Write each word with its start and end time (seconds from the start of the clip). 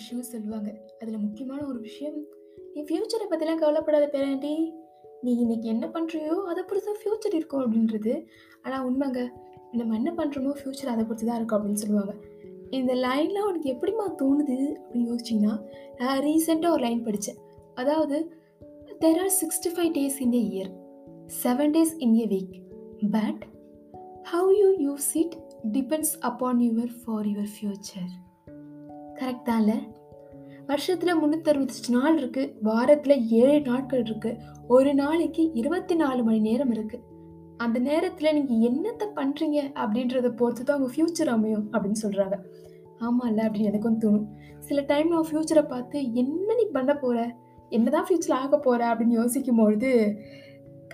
விஷயம் 0.00 0.22
சொல்லுவாங்க. 0.22 0.80
அதில் 1.00 1.18
முக்கியமான 1.18 1.66
ஒரு 1.66 1.80
விஷயம், 1.80 2.24
"நீ 2.74 2.82
ஃப்யூச்சரை 2.82 3.32
பற்றிலாம் 3.32 3.58
கவலைப்படாத 3.58 4.08
பேரண்டி 4.12 4.72
நீ 5.20 5.36
இன்னைக்கு 5.36 5.68
என்ன 5.68 5.86
பண்ணுறியோ 5.86 6.44
அதை 6.44 6.62
பொறுத்து 6.62 6.92
தான் 6.92 6.96
ஃப்யூச்சர் 7.02 7.34
இருக்கும்." 7.34 7.72
அப்படின்றது. 7.72 8.26
ஆனால் 8.62 8.92
உண்மைங்க. 8.92 9.28
நம்ம 9.72 9.94
என்ன 9.94 10.12
பண்ணுறோமோ 10.12 10.54
ஃப்யூச்சர் 10.64 10.86
அதை 10.86 11.04
பொறுத்து 11.04 11.26
தான் 11.26 11.36
இருக்கும் 11.36 11.64
அப்படின்னு 11.64 11.72
சொல்லுவாங்க. 11.72 12.14
இந்த 12.70 12.94
லைன்லாம் 12.94 13.46
உனக்கு 13.46 13.72
எப்படிம்மா 13.72 14.10
தோணுது? 14.18 14.76
அப்படின்னு 14.90 15.16
யோசிச்சீங்கன்னா, 15.16 15.62
நான் 15.96 16.20
ரீசெண்டாக 16.20 16.70
ஒரு 16.70 16.82
லைன் 16.82 17.02
படித்தேன் 17.02 17.36
அதாவது, 17.74 18.32
"there 18.98 19.18
are 19.18 19.28
65 19.28 19.90
days 19.90 20.20
in 20.20 20.32
a 20.32 20.48
year. 20.50 20.70
Seven 21.42 21.70
days 21.70 21.94
in 21.98 22.14
a 22.14 22.26
week. 22.26 22.60
But 23.10 23.46
how 24.32 24.78
you 24.78 24.92
use 24.92 25.16
it 25.16 25.34
depends 25.72 26.20
upon 26.20 26.58
your 26.58 26.90
for 27.04 27.26
your 27.26 27.48
future." 27.60 28.29
Correct 29.20 29.58
இல்லை 29.58 29.74
வருஷத்தில் 30.66 31.14
365 31.14 31.90
நாள் 31.90 32.16
இருக்கு. 32.16 32.54
வாரத்தில் 32.62 33.28
ஏழு 33.28 33.60
நாட்கள் 33.60 34.00
இருக்கு. 34.00 34.36
ஒரு 34.68 34.94
நாளைக்கு 34.94 35.50
24 35.54 36.22
மணி 36.22 36.38
நேரம் 36.38 36.70
இருக்கு. 36.70 37.00
அந்த 37.56 37.78
நேரத்தில் 37.78 38.44
நீங்கள் 38.44 38.70
என்னத்தை 38.70 39.18
பண்ணுறீங்க 39.18 39.72
அப்படின்றத 39.74 40.28
பொறுத்து 40.28 40.64
தான் 40.64 40.76
அவங்க 40.76 40.94
ஃப்யூச்சர் 40.94 41.26
அமையும் 41.26 41.72
அப்படின்னு 41.72 41.92
சொல்கிறாங்க 42.02 42.38
ஆமாம் 42.98 43.28
இல்லை 43.28 43.46
அப்படின்னு 43.46 43.62
எனக்கும் 43.62 44.00
தோணும். 44.00 44.26
சில 44.58 44.80
டைம் 44.80 45.08
நான் 45.08 45.26
ஃப்யூச்சரை 45.30 45.68
பார்த்து, 45.68 46.12
"என்ன 46.12 46.54
நீ 46.54 46.66
பண்ண 46.72 46.94
போகிற 46.94 47.36
என்ன 47.68 47.90
தான் 47.90 48.06
ஃப்யூச்சரில் 48.08 48.32
ஆக 48.32 48.58
போகிற 48.58 48.94
அப்படின்னு 48.94 49.24
யோசிக்கும்பொழுது, 49.24 50.16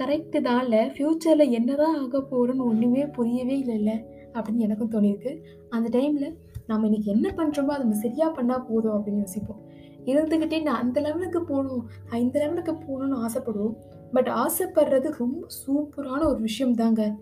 கரெக்ட்டு 0.01 0.41
ஃப்யூச்சரில் 0.89 1.39
என்ன 1.39 1.45
என்னதான் 1.45 1.97
ஆக 1.97 2.19
போகிறோன்னு 2.19 2.59
ஒன்றுமே 2.59 3.07
புரியவே 3.07 3.63
இல்லைல்ல 3.63 4.05
அப்படின்னு 4.33 4.57
எனக்கும் 4.57 4.91
தோணியிருக்கு. 4.91 5.39
அந்த 5.69 5.99
டைமில் 5.99 6.37
நம்ம 6.67 6.85
இன்னைக்கு 6.85 7.11
என்ன 7.11 7.29
பண்ணுறோமோ 7.29 7.73
அதை 7.75 7.79
நம்ம 7.79 7.95
சரியாக 7.95 8.43
பண்ணால் 8.43 8.65
போதும் 8.69 8.93
அப்படின்னு 8.93 9.19
யோசிப்போம். 9.19 9.61
இருந்துக்கிட்டே 10.05 10.63
நான் 10.63 10.83
அந்த 10.83 11.01
லெவலுக்கு 11.01 11.45
போகணும் 11.45 11.89
இந்த 12.13 12.39
லெவலுக்கு 12.39 12.73
போகணும்னு 12.73 13.27
ஆசைப்படுவோம். 13.27 13.75
பட் 14.13 14.29
ஆசைப்படுறது 14.29 15.13
ரொம்ப 15.19 15.47
சூப்பரான 15.67 16.25
ஒரு 16.27 16.41
விஷயம் 16.41 16.75
தாங்க. 16.75 17.15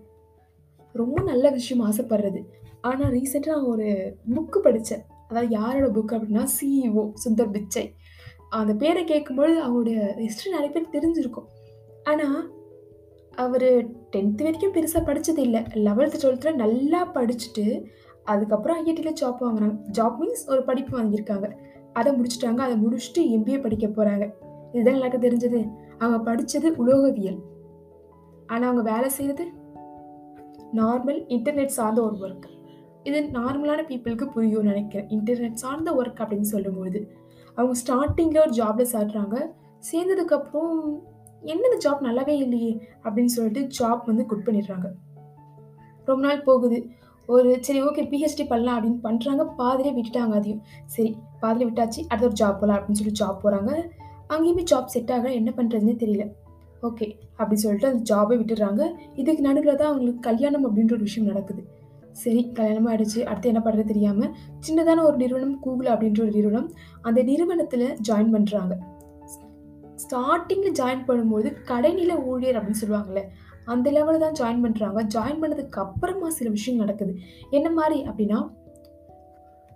ரொம்ப 0.92 1.22
நல்ல 1.22 1.50
விஷயம் 1.50 1.90
ஆசைப்படுறது. 1.90 2.42
ஆனால் 2.80 3.12
ரீசெண்டாக 3.12 3.46
நான் 3.46 3.64
ஒரு 3.64 4.16
புக்கு 4.34 4.58
படித்தேன் 4.58 5.02
அதாவது 5.28 5.52
யாரோட 5.52 5.86
புக் 5.86 6.16
அப்படின்னா, 6.16 6.46
சிஇஓ 6.56 7.12
சுந்தர் 7.24 7.50
பிச்சை. 7.50 7.94
அந்த 8.48 8.74
பேரை 8.74 9.04
கேட்கும்பொழுது 9.04 9.56
அவருடைய 9.58 10.14
ஹிஸ்ட்ரி 10.18 10.50
நிறைய 10.50 10.72
பேருக்கு 10.72 10.98
தெரிஞ்சிருக்கும். 10.98 11.48
ஆனால் 12.04 12.50
அவர் 13.34 13.86
டென்த்து 14.12 14.42
வரைக்கும் 14.42 14.72
பெருசாக 14.72 15.04
படித்தது 15.04 15.42
இல்லை 15.42 15.60
லெவல்த்து 15.60 16.18
டுவெல்த்தில் 16.22 16.54
நல்லா 16.54 17.12
படிச்சுட்டு, 17.14 17.84
அதுக்கப்புறம் 18.24 18.86
ஐஐடியில் 18.86 19.14
ஜாப் 19.20 19.36
வாங்குறாங்க. 19.40 19.78
ஜாப் 19.98 20.16
மீன்ஸ் 20.20 20.50
ஒரு 20.50 20.64
படிப்பு 20.64 21.02
வாங்கியிருக்காங்க. 21.02 21.56
அதை 21.92 22.12
முடிச்சுட்டாங்க. 22.12 22.56
அதை 22.56 22.76
முடிச்சுட்டு 22.76 23.18
எம்பிஏ 23.18 23.62
படிக்க 23.62 23.86
போகிறாங்க 23.86 24.32
இதுதான் 24.72 24.94
எல்லாருக்கும் 24.94 25.30
தெரிஞ்சது. 25.30 25.70
அவங்க 25.98 26.18
படித்தது 26.18 26.70
உலோகவியல். 26.70 27.40
ஆனால் 28.46 28.70
அவங்க 28.70 28.92
வேலை 28.92 29.08
செய்கிறது 29.08 29.52
நார்மல் 30.72 31.24
இன்டர்நெட் 31.28 31.66
சார்ந்த 31.66 32.02
ஒரு 32.02 32.16
ஒர்க். 32.16 32.44
இது 33.02 33.20
நார்மலான 33.20 33.82
பீப்பிள்க்கு 33.88 34.28
புரியும்னு 34.36 34.62
நினைக்கிறேன் 34.62 35.08
இன்டர்நெட் 35.08 35.52
சார்ந்த 35.52 35.92
ஒர்க் 35.92 36.20
அப்படின்னு 36.20 36.44
சொல்லும்பொழுது. 36.52 37.06
அவங்க 37.54 37.78
ஸ்டார்டிங்கில் 37.86 38.40
ஒரு 38.40 38.50
ஜாப்பில் 38.50 38.86
சாடுறாங்க 38.92 39.46
சேர்ந்ததுக்கப்புறம், 39.92 41.00
"என்ன 41.42 41.68
இந்த 41.68 41.90
ஜாப் 41.90 42.04
நல்லாவே 42.04 42.28
இல்லையே!" 42.28 42.88
அப்படின்னு 43.02 43.24
சொல்லிட்டு 43.24 43.86
ஜாப் 43.86 44.06
வந்து 44.06 44.26
குட் 44.26 44.46
பண்ணிடுறாங்க. 44.46 44.90
ரொம்ப 46.04 46.26
நாள் 46.26 46.42
போகுது. 46.42 46.86
ஒரு 47.26 47.58
சரி 47.60 47.82
ஓகே 47.82 48.02
பிஹெச்டி 48.12 48.44
பண்ணலாம் 48.48 48.76
அப்படின்னு 48.76 49.04
பண்ணுறாங்க 49.06 49.42
பாதியிலே 49.58 49.92
விட்டுட்டாங்க 49.96 50.34
அதையும். 50.40 50.62
சரி 50.84 51.16
பாதியில 51.42 51.68
விட்டாச்சு. 51.68 52.00
அடுத்த 52.08 52.28
ஒரு 52.30 52.36
ஜாப் 52.40 52.58
போகலாம் 52.60 52.78
அப்படின்னு 52.78 53.00
சொல்லி 53.00 53.14
ஜாப் 53.20 53.42
போகிறாங்க 53.44 53.70
அங்கேயுமே 54.28 54.64
ஜாப் 54.72 54.92
செட் 54.94 55.12
ஆக 55.12 55.32
என்ன 55.32 55.52
பண்ணுறதுனே 55.56 55.94
தெரியல. 56.02 56.26
ஓகே 56.82 57.06
அப்படின்னு 57.38 57.64
சொல்லிட்டு 57.64 57.88
அந்த 57.88 58.02
ஜாபே 58.10 58.34
விட்டுடுறாங்க. 58.40 58.82
இதுக்கு 59.14 59.42
நடுவில் 59.42 59.76
தான் 59.76 59.88
அவங்களுக்கு 59.88 60.20
கல்யாணம் 60.20 60.66
அப்படின்ற 60.66 60.92
ஒரு 60.92 61.06
விஷயம் 61.08 61.28
நடக்குது. 61.28 61.64
சரி 62.12 62.50
கல்யாணமாக 62.54 62.92
ஆயிடுச்சு. 62.92 63.20
அடுத்து 63.22 63.48
என்ன 63.48 63.62
பண்ணுறது 63.64 63.84
தெரியாமல் 63.84 64.34
சின்னதான 64.66 65.02
ஒரு 65.02 65.16
நிறுவனம் 65.16 65.60
கூகுள் 65.60 65.86
அப்படின்ற 65.86 66.20
ஒரு 66.20 66.30
நிறுவனம். 66.30 66.70
அந்த 67.02 67.22
நிறுவனத்தில் 67.22 67.96
ஜாயின் 68.08 68.34
பண்ணுறாங்க 68.34 68.74
ஸ்டார்டிங்கில் 70.02 70.76
ஜாயின் 70.80 71.06
பண்ணும்போது 71.08 71.56
கடைநில 71.68 72.24
ஊழியர் 72.24 72.58
அப்படின்னு 72.58 72.82
சொல்லுவாங்கல்ல, 72.82 73.22
அந்த 73.64 73.90
லெவலில் 73.90 74.24
தான் 74.24 74.38
ஜாயின் 74.40 74.64
பண்ணுறாங்க 74.64 75.02
ஜாயின் 75.14 75.40
பண்ணதுக்கு 75.42 75.80
அப்புறமா 75.84 76.30
சில 76.30 76.50
விஷயம் 76.50 76.80
நடக்குது. 76.80 77.14
என்ன 77.50 77.70
மாதிரி 77.70 78.02
அப்படின்னா, 78.02 78.50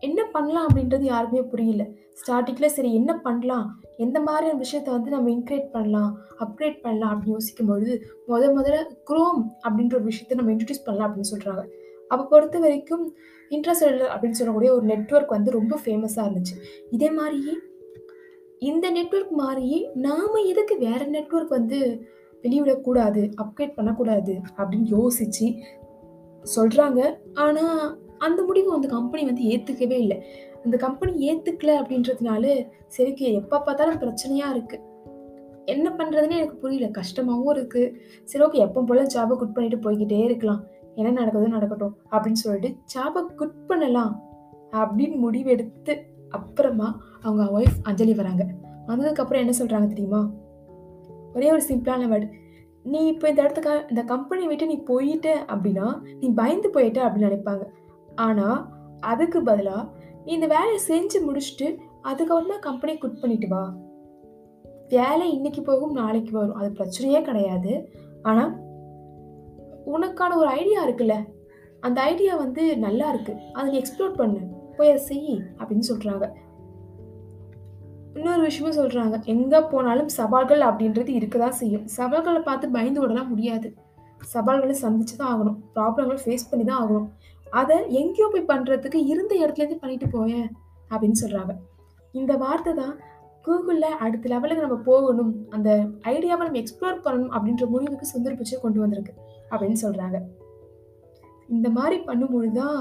என்ன 0.00 0.24
பண்ணலாம் 0.24 0.66
அப்படின்றது 0.68 1.00
யாருக்குமே 1.00 1.42
புரியல. 1.42 1.86
ஸ்டார்டிங்கில் 2.20 2.66
சரி 2.66 2.94
என்ன 2.94 3.20
பண்ணலாம்? 3.20 3.80
எந்த 3.96 4.20
மாதிரியான 4.20 4.60
விஷயத்த 4.64 4.84
வந்து 4.84 5.10
நம்ம 5.10 5.30
இன்கிரியேட் 5.30 5.70
பண்ணலாம், 5.70 6.18
அப்கிரேட் 6.40 6.80
பண்ணலாம் 6.80 7.12
அப்படின்னு 7.14 7.36
யோசிக்கும்பொழுது, 7.36 7.94
முத 8.28 8.50
முதல்ல 8.58 8.78
குரோம் 9.10 9.40
அப்படின்ற 9.64 9.94
ஒரு 9.94 10.04
விஷயத்த 10.04 10.34
நம்ம 10.34 10.52
இன்ட்ரடியூஸ் 10.52 10.84
பண்ணலாம் 10.84 11.08
அப்படின்னு 11.10 11.32
சொல்கிறாங்க 11.34 11.64
அப்போ 12.10 12.24
பொறுத்த 12.24 12.58
வரைக்கும் 12.58 13.14
இன்ட்ரெஸ்ட் 13.50 14.04
அப்படின்னு 14.12 14.38
சொல்லக்கூடிய 14.40 14.74
ஒரு 14.74 14.84
நெட்வொர்க் 14.84 15.28
வந்து 15.28 15.50
ரொம்ப 15.50 15.78
ஃபேமஸாக 15.84 16.28
இருந்துச்சு. 16.28 16.54
இதே 16.90 17.10
மாதிரியே 17.10 17.54
இந்த 18.58 18.90
நெட்ஒர்க் 18.90 19.32
மாரியே 19.38 19.94
நாம 19.94 20.40
எதுக்கு 20.40 20.78
வேற 20.78 21.04
நெட்வொர்க் 21.04 21.50
வந்து 21.50 22.06
வெளியிடக்கூடாது, 22.42 23.32
அப்கிரேட் 23.42 23.74
பண்ணக்கூடாது 23.74 24.40
அப்படின்னு 24.56 24.96
யோசிச்சு 24.96 25.62
சொல்றாங்க. 26.56 27.14
ஆனா, 27.34 27.96
அந்த 28.18 28.42
முடிவு 28.42 28.72
அந்த 28.72 28.88
கம்பெனி 28.88 29.24
வந்து 29.24 29.42
ஏத்துக்கவே 29.42 29.98
இல்லை 29.98 30.22
அந்த 30.64 30.76
கம்பெனி 30.76 31.32
ஏத்துக்கல 31.32 31.66
அப்படின்றதுனால, 31.66 32.68
சரிக்கு 32.98 33.16
எப்போ 33.16 33.26
எப்ப 33.26 33.60
பார்த்தாலும் 33.60 33.98
பிரச்சனையா 33.98 34.50
இருக்கு. 34.50 34.80
என்ன 35.64 35.94
பண்றதுன்னே 35.96 36.30
எனக்கு 36.30 36.56
புரியல. 36.56 36.90
கஷ்டமாவும் 36.90 37.56
இருக்கு. 37.56 38.00
சரி 38.24 38.44
ஓகே 38.44 38.62
எப்போ 38.62 38.82
போல 38.82 39.02
ஜாபை 39.02 39.36
குட் 39.36 39.54
பண்ணிட்டு 39.54 39.90
போய்கிட்டே 39.90 40.24
இருக்கலாம். 40.24 40.64
என்ன 40.94 41.24
நடக்குதோ 41.24 41.48
நடக்கட்டும் 41.48 41.96
அப்படின்னு 42.10 42.32
சொல்லிட்டு 42.32 42.98
ஜாபை 42.98 43.34
குட் 43.34 43.66
பண்ணலாம் 43.66 44.22
அப்படின்னு 44.72 45.16
முடிவெடுத்து 45.22 46.00
அப்புறமா 46.30 47.00
அவங்க 47.22 47.60
ஒய்ஃப் 47.60 47.76
அஞ்சலி 47.82 48.14
வராங்க. 48.14 48.46
வந்ததுக்கப்புறம் 48.86 49.36
என்ன 49.36 49.52
சொல்கிறாங்க 49.58 49.86
தெரியுமா? 49.86 50.30
ஒரே 51.34 51.52
ஒரு 51.52 51.62
சிம்பிளான 51.68 52.06
வேர்டு 52.06 52.30
"நீ 52.82 53.06
இப்போ 53.06 53.28
இந்த 53.28 53.42
இடத்துக்கு 53.42 53.84
இந்த 53.88 54.02
கம்பெனி 54.02 54.46
விட்டு 54.46 54.66
நீ 54.66 54.82
போயிட்ட 54.86 55.28
அப்படின்னா, 55.46 56.00
நீ 56.20 56.28
பயந்து 56.28 56.70
போயிட்ட" 56.70 57.06
அப்படின்னு 57.06 57.38
நினைப்பாங்க 57.38 57.66
ஆனால் 58.14 58.68
அதுக்கு 59.00 59.42
பதிலாக 59.42 59.88
"நீ 60.24 60.32
இந்த 60.32 60.46
வேலையை 60.46 60.78
செஞ்சு 60.88 61.18
முடிச்சுட்டு, 61.28 61.76
அதுக்கப்புறமா 62.04 62.58
கம்பெனியை 62.60 63.00
குட் 63.00 63.20
பண்ணிட்டு 63.20 63.48
வா. 63.48 63.74
வேலை 64.88 65.32
இன்னைக்கு 65.32 65.62
போகும், 65.62 65.92
நாளைக்கு 65.92 66.38
வரும். 66.38 66.54
அது 66.54 66.72
பிரச்சனையே 66.72 67.22
கிடையாது. 67.22 67.92
ஆனால் 68.22 68.56
உனக்கான 69.86 70.36
ஒரு 70.36 70.46
ஐடியா 70.46 70.88
இருக்குல்ல, 70.88 71.14
அந்த 71.80 72.00
ஐடியா 72.00 72.36
வந்து 72.36 72.78
நல்லா 72.78 73.08
இருக்கு. 73.08 73.36
அதை 73.52 73.72
நீ 73.72 73.78
எக்ஸ்ப்ளோர் 73.78 74.14
பண்ணு. 74.14 74.57
போய் 74.78 74.92
செய் 75.08 75.34
அப்படின்னு 75.60 75.86
சொல்கிறாங்க 75.90 76.26
இன்னொரு 78.18 78.42
விஷயமும் 78.46 78.78
சொல்கிறாங்க 78.78 79.16
எங்கே 79.32 79.58
போனாலும் 79.72 80.08
சவால்கள் 80.16 80.62
அப்படின்றது 80.68 81.10
இருக்க 81.18 81.36
தான் 81.42 81.58
செய்யும். 81.60 81.84
சவால்களை 81.96 82.40
பார்த்து 82.46 82.74
பயந்து 82.76 83.00
விடலாம் 83.02 83.28
முடியாது. 83.32 83.68
சவால்களை 84.32 84.74
சந்திச்சு 84.84 85.14
தான் 85.20 85.30
ஆகணும். 85.32 85.58
ப்ராப்ளங்களை 85.74 86.20
ஃபேஸ் 86.24 86.48
பண்ணி 86.50 86.64
தான் 86.70 86.80
ஆகணும். 86.82 87.06
அதை 87.60 87.76
எங்கேயோ 88.00 88.26
போய் 88.32 88.48
பண்ணுறதுக்கு 88.52 89.00
இருந்த 89.12 89.32
இடத்துலேருந்து 89.42 89.82
பண்ணிட்டு 89.82 90.08
போயேன் 90.14 90.48
அப்படின்னு 90.90 91.20
சொல்கிறாங்க 91.22 91.54
இந்த 92.14 92.32
வார்த்தை 92.44 92.72
தான் 92.82 92.94
கூகுளில் 93.44 93.98
அடுத்த 94.04 94.28
லெவலுக்கு 94.32 94.66
நம்ம 94.66 94.78
போகணும். 94.90 95.32
அந்த 95.56 95.68
ஐடியாவை 96.14 96.42
நம்ம 96.46 96.60
எக்ஸ்ப்ளோர் 96.62 97.04
பண்ணணும் 97.04 97.34
அப்படின்ற 97.36 97.66
முடிவுக்கு 97.74 98.12
சுந்தர் 98.14 98.38
பிச்சை 98.40 98.58
கொண்டு 98.64 98.80
வந்திருக்கு 98.84 99.14
அப்படின்னு 99.52 99.78
சொல்கிறாங்க 99.84 100.18
இந்த 101.56 101.68
மாதிரி 101.78 101.98
பண்ணும்பொழுது 102.08 102.56
தான் 102.60 102.80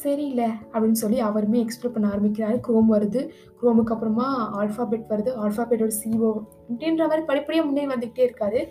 சரில்ல 0.00 0.42
அப்படின்னு 0.72 1.00
சொல்லி 1.02 1.18
அவருமே 1.28 1.58
எக்ஸ்ப்ளோர் 1.64 1.94
பண்ண 1.94 2.06
ஆரம்பிக்கிறாரு. 2.14 2.56
குரோம் 2.66 2.90
வருது. 2.94 3.20
குரோமுக்கு 3.60 3.94
அப்புறமா 3.94 4.26
ஆல்ஃபாபெட் 4.60 5.06
வருது. 5.12 5.30
ஆல்ஃபாபெட்டோட 5.44 5.92
சிஓ 6.00 6.30
அப்படின்ற 6.68 7.02
மாதிரி 7.10 7.24
படிப்படியாக 7.30 7.66
முன்னேறி 7.68 7.90
வந்துகிட்டே 7.94 8.24
இருக்காரு. 8.28 8.62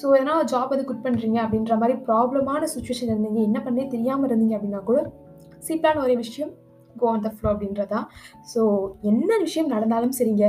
ஸோ 0.00 0.06
எதனா 0.18 0.34
ஜாப் 0.52 0.72
அது 0.74 0.82
குட் 0.90 1.04
பண்ணுறீங்க 1.06 1.38
அப்படின்ற 1.44 1.72
மாதிரி 1.80 1.94
ப்ராப்ளமான 2.08 2.68
சுச்சுவேஷன் 2.74 3.12
இருந்தீங்க. 3.12 3.40
என்ன 3.48 3.58
பண்ணே 3.66 3.84
தெரியாமல் 3.94 4.28
இருந்தீங்க 4.28 4.56
அப்படின்னா 4.58 4.82
கூட, 4.90 5.00
சிம்பிளான 5.68 6.02
ஒரே 6.06 6.14
விஷயம் 6.24 6.52
கோ 6.96 7.06
ஆன் 7.10 7.24
த 7.26 7.30
ஃப்ளோ 7.34 7.48
அப்படின்றது 7.52 7.90
தான். 7.94 8.06
ஸோ 8.52 8.60
என்ன 9.10 9.30
விஷயம் 9.46 9.72
நடந்தாலும் 9.74 10.16
சரிங்க, 10.18 10.46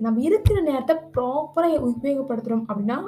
நம்ம 0.00 0.20
இருக்கிற 0.28 0.58
நேரத்தை 0.70 0.96
ப்ராப்பராக 1.16 1.82
உபயோகப்படுத்துகிறோம் 1.90 2.64
அப்படின்னா, 2.68 2.98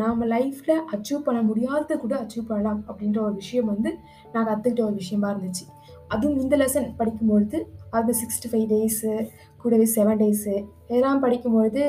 நாம் 0.00 0.22
லைஃப்பில் 0.34 0.84
அச்சீவ் 0.94 1.26
பண்ண 1.26 1.40
முடியாதது 1.42 1.96
கூட 1.98 2.14
அச்சீவ் 2.22 2.50
பண்ணலாம் 2.50 2.84
அப்படின்ற 2.88 3.18
ஒரு 3.26 3.34
விஷயம் 3.34 3.70
வந்து 3.72 3.90
நான் 4.32 4.48
கற்றுக்கிட்ட 4.50 4.84
ஒரு 4.88 4.96
விஷயமா 5.02 5.28
இருந்துச்சு. 5.32 5.64
அதுவும் 6.14 6.38
இந்த 6.38 6.54
லெசன் 6.56 6.88
படிக்கும்பொழுது, 7.00 7.58
அது 7.98 8.14
65 8.20 8.64
டேஸு, 8.72 9.12
கூடவே 9.62 9.86
செவன் 9.96 10.22
டேஸு 10.22 10.54
இதெல்லாம் 10.88 11.22
படிக்கும்பொழுது, 11.24 11.84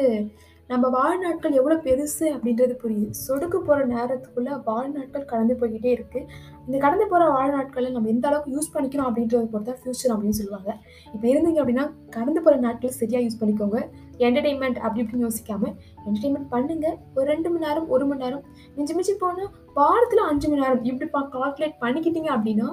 நம்ம 0.69 0.86
வாழ்நாட்கள் 0.90 1.57
எவ்வளோ 1.60 1.75
பெருசு 1.88 2.25
அப்படின்றது 2.36 2.75
புரியுது. 2.84 3.10
சொடுக்கு 3.25 3.57
போகிற 3.57 3.84
நேரத்துக்குள்ளே 3.92 4.54
வாழ்நாட்கள் 4.69 5.28
கடந்து 5.31 5.56
போய்கிட்டே 5.60 5.92
இருக்குது 5.98 6.28
இந்த 6.68 6.78
கடந்து 6.86 7.06
போகிற 7.12 7.28
வாழ்நாட்களை 7.36 7.90
நம்ம 7.96 8.10
எந்த 8.13 8.25
அளவுக்கு 8.30 8.54
யூஸ் 8.56 8.72
பண்ணிக்கணும் 8.75 9.08
அப்படின்றத 9.10 9.44
பொறுத்து 9.51 9.69
தான் 9.72 9.81
ஃப்யூச்சர் 9.81 10.13
அப்படின்னு 10.13 10.40
சொல்லுவாங்க. 10.40 10.72
இப்போ 11.13 11.25
இருந்தீங்க 11.34 11.60
அப்படின்னா 11.63 11.86
கடந்து 12.18 12.42
போகிற 12.42 12.62
நாட்களை 12.68 12.94
சரியாக 13.01 13.25
யூஸ் 13.25 13.40
பண்ணிக்கோங்க. 13.42 13.80
என்டர்டெயின்மெண்ட் 14.17 14.77
அப்படி 14.77 15.01
இப்படின்னு 15.03 15.27
யோசிக்காமல் 15.27 15.73
என்டர்டெயின்மெண்ட் 16.06 16.50
பண்ணுங்கள் 16.51 16.97
ஒரு 17.15 17.25
ரெண்டு 17.25 17.50
மணி 17.50 17.65
நேரம் 17.65 17.88
ஒரு 17.89 18.06
மணி 18.06 18.23
நேரம். 18.23 18.44
மிஞ்சி 18.75 18.94
மிஞ்சி 18.94 19.13
போனால் 19.13 19.51
வாரத்தில் 19.73 20.27
அஞ்சு 20.31 20.50
மணி 20.50 20.62
நேரம். 20.62 20.83
இப்படி 20.83 21.09
பா 21.09 21.21
கால்குலேட் 21.35 21.79
பண்ணிக்கிட்டீங்க 21.81 22.31
அப்படின்னா 22.38 22.67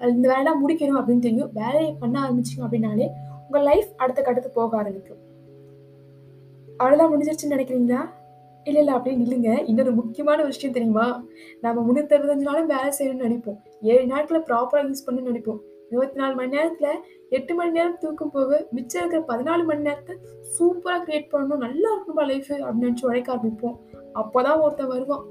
இந்த 0.00 0.26
வேலைலாம் 0.32 0.60
முடிக்கணும் 0.62 0.98
அப்படின்னு 1.00 1.26
தெரியும். 1.28 1.50
வேலையை 1.52 1.96
பண்ண 2.00 2.16
ஆரம்பிச்சிங்க 2.24 2.64
அப்படின்னாலே 2.66 3.08
உங்கள் 3.46 3.62
லைஃப் 3.62 3.90
அடுத்த 3.96 4.22
கட்டத்துக்கு 4.22 4.60
போக 4.60 4.76
ஆரம்பிக்கும். 4.76 5.22
அவ்வளோதான் 6.78 7.12
முடிஞ்சிருச்சுன்னு 7.12 7.54
நினைக்கிறீங்களா? 7.56 8.00
இல்லை 8.64 8.80
இல்லை 8.80 8.94
அப்படின்னு 8.94 9.24
இல்லைங்க 9.26 9.68
இன்னொரு 9.68 9.92
முக்கியமான 9.92 10.44
விஷயம் 10.44 10.74
தெரியுமா? 10.74 11.24
நம்ம 11.60 11.84
முந்நூற்றறுபத்தஞ்சு 11.86 12.48
நாளும் 12.48 12.66
வேலை 12.66 12.90
செய்யணும்னு 12.98 13.26
நினைப்போம். 13.26 13.58
ஏழு 13.82 14.06
நாட்களை 14.06 14.44
ப்ராப்பராக 14.48 14.88
யூஸ் 14.90 15.04
பண்ணணும்னு 15.06 15.30
நினைப்போம். 15.32 15.60
இருபத்தி 15.90 16.18
நாலு 16.20 16.34
மணி 16.34 16.48
நேரத்தில் 16.48 17.02
எட்டு 17.36 17.52
மணி 17.56 17.76
நேரம் 17.76 17.98
தூக்கம் 18.02 18.32
போக 18.34 18.58
மிச்சம் 18.76 19.00
இருக்கிற 19.02 19.20
பதினாலு 19.30 19.62
மணி 19.70 19.86
நேரத்தை 19.88 20.14
சூப்பராக 20.54 21.00
க்ரியேட் 21.06 21.32
பண்ணணும். 21.32 21.62
நல்லா 21.66 21.88
இருக்கணும்பா 21.94 22.24
லைஃப் 22.30 22.50
அப்படின்னு 22.66 22.86
நினச்சி 22.86 23.04
உழைக்க 23.08 23.28
ஆரம்பிப்போம். 23.34 23.76
அப்போ 24.20 24.38
தான் 24.46 24.60
ஒருத்தன் 24.64 24.92
வருவான். 24.92 25.24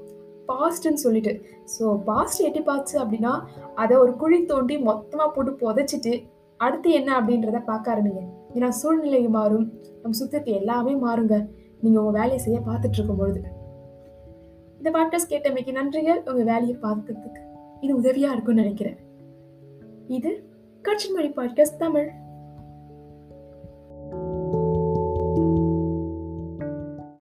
பாஸ்ட்னு 0.50 1.00
சொல்லிட்டு. 1.04 1.32
ஸோ 1.74 1.84
பாஸ்ட் 2.08 2.44
எட்டி 2.48 2.60
பார்த்து 2.68 2.94
அப்படின்னா 3.02 3.32
அதை 3.82 3.94
ஒரு 4.04 4.12
குழி 4.22 4.38
தோண்டி 4.52 4.76
மொத்தமாக 4.90 5.28
போட்டு 5.34 5.52
புதைச்சிட்டு 5.62 6.12
அடுத்து 6.60 6.90
என்ன 6.98 7.10
அப்படின்றத 7.18 7.58
பார்க்க 7.70 7.94
ஆரம்பிங்க. 7.94 8.22
ஏன்னா 8.56 8.68
சூழ்நிலை 8.80 9.22
மாறும். 9.38 9.66
நம்ம 10.02 10.16
சுத்தத்தை 10.20 10.52
எல்லாமே 10.60 10.94
மாறுங்க. 11.06 11.36
நீங்கள் 11.82 12.00
உங்கள் 12.02 12.18
வேலையை 12.20 12.38
செய்ய 12.44 12.58
பார்த்துட்டு 12.68 12.98
இருக்கும் 12.98 13.20
பொழுது. 13.22 13.40
இந்த 14.78 14.90
பாட்காஸ்ட் 14.96 15.32
கேட்டமைக்கு 15.34 15.72
நன்றிகள். 15.80 16.20
உங்கள் 16.30 16.48
வேலையை 16.52 16.76
பார்க்கறதுக்கு 16.86 17.42
இது 17.84 17.92
உதவியாக 18.00 18.34
இருக்கும்னு 18.34 18.64
நினைக்கிறேன். 18.64 18.98
இது 20.18 20.30
கட்சிமொழி 20.88 21.28
பாட்காஸ்ட் 21.28 21.78
தமிழ். 21.78 22.08